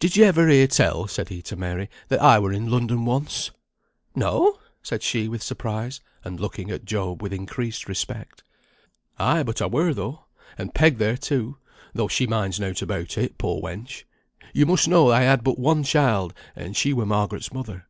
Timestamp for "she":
5.04-5.28, 12.08-12.26, 16.76-16.92